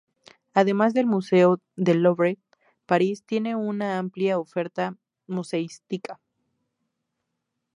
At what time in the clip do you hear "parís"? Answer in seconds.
2.87-3.23